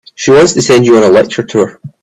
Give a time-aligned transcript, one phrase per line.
[0.15, 1.79] She wants to send you on a lecture tour.